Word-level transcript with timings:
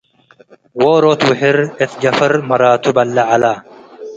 ዎሮት 0.83 1.21
ውህር 1.29 1.57
እት 1.83 1.91
ጀፈር 2.01 2.33
መራት 2.49 2.83
በሌ'ዕ 2.95 3.17
ዐለ። 3.29 3.43